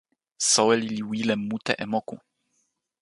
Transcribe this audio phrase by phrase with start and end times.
[0.51, 2.15] soweli li wile mute e moku.